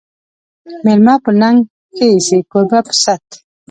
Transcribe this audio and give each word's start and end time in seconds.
مېلمه 0.83 1.15
په 1.23 1.31
ننګ 1.41 1.59
ښه 1.95 2.05
ایسي، 2.13 2.39
کوربه 2.51 2.79
په 2.85 2.93
صت 3.01 3.25